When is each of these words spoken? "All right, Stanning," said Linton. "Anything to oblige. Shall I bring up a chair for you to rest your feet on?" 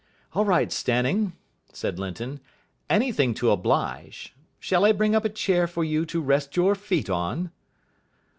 "All 0.33 0.45
right, 0.45 0.71
Stanning," 0.71 1.33
said 1.73 1.99
Linton. 1.99 2.39
"Anything 2.89 3.35
to 3.35 3.51
oblige. 3.51 4.33
Shall 4.59 4.83
I 4.83 4.93
bring 4.93 5.13
up 5.13 5.25
a 5.25 5.29
chair 5.29 5.67
for 5.67 5.83
you 5.83 6.07
to 6.07 6.19
rest 6.23 6.55
your 6.57 6.73
feet 6.73 7.07
on?" 7.07 7.51